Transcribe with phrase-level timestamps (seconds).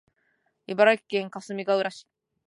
[0.65, 2.07] 茨城県かすみがうら市